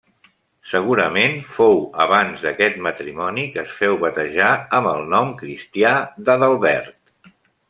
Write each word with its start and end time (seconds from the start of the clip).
Segurament 0.69 1.35
fou 1.57 1.77
abans 2.05 2.45
d'aquest 2.47 2.81
matrimoni 2.87 3.45
que 3.57 3.61
es 3.67 3.77
féu 3.83 4.01
batejar, 4.07 4.51
amb 4.79 4.93
el 4.95 5.07
nom 5.13 5.31
cristià 5.43 5.97
d'Adalbert. 6.29 7.35